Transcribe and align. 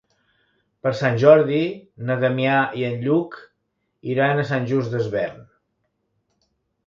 Per 0.85 0.91
Sant 0.99 1.17
Jordi 1.23 1.59
na 2.07 2.15
Damià 2.23 2.55
i 2.79 2.85
en 2.87 2.97
Lluc 3.03 3.37
iran 4.13 4.41
a 4.41 4.45
Sant 4.53 4.65
Just 4.71 4.95
Desvern. 4.97 5.45